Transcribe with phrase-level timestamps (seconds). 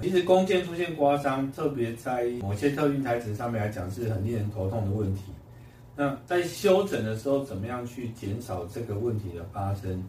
[0.00, 5.22] 其实弓箭出现刮伤，特别在某些特定材质上面来讲，是很令人头痛的问题。
[5.96, 10.02] 那在修整的时候，怎么样去减少这个问题的发生？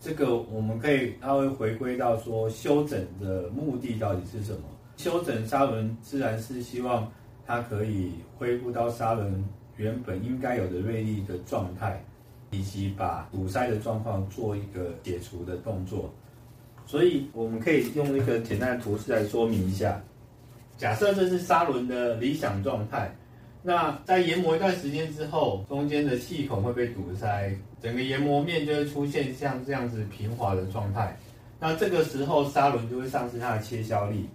[0.00, 4.62] 这个我们可以，它会回归到说，修整的目的到底是什么？
[4.96, 7.10] 修整砂轮自然是希望
[7.46, 9.44] 它可以恢复到砂轮
[9.76, 12.04] 原本应该有的锐利的状态，
[12.50, 16.12] 以及把堵塞的状况做一个解除的动作。
[16.86, 20.00] 所以我们可以用一个简单的图示来说明一下。
[20.76, 23.14] 假设这是砂轮的理想状态。
[23.66, 31.16] 那在研磨一段时间之后，中间的气孔会被堵塞，整个研磨面就会出现像这样子平滑的状态。
[31.58, 34.28] 那这个时候砂轮就会丧失它的切削力，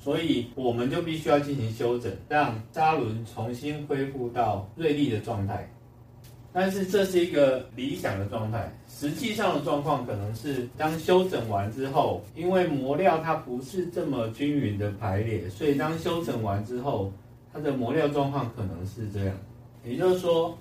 [0.00, 5.70] 所以我们就必须要进行修整，让砂轮重新恢复到锐利的状态。
[6.52, 17.12] 但是这是一个理想的状态，实际上的状况可能是当修整完之后，因为磨料它不是这么均匀的排列，所以当修整完之后。
[17.54, 19.36] 它的磨料状况可能是这样，
[19.84, 20.56] 也就是说，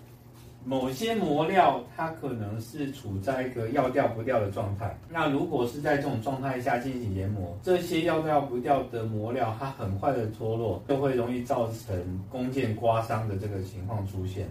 [0.66, 5.00] 某些磨料它可能是处在一个要掉不掉的状态。
[5.10, 14.50] 那如果是在这种状态下进行研磨，这些要掉不掉的磨料，它很快的脱落，就会容易造成弓箭刮伤的这个情况出现。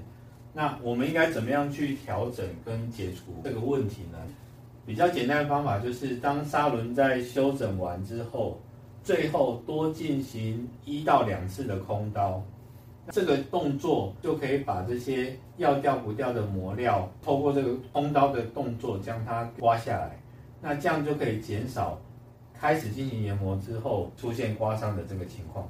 [0.53, 4.19] 那我们应该怎么样去调整跟解除这个问题呢？
[4.87, 8.61] 比较简单的方法就是，当砂轮在修整完之后。
[9.03, 12.45] 最后多进行一到两次的空刀，
[13.11, 20.21] 这个动作就可以把这些要掉不掉的磨料，透过这个空刀的动作将它刮下来。
[20.61, 21.98] 那这样就可以减少
[22.53, 25.67] 开始进行研磨之后出现刮伤的这个情况。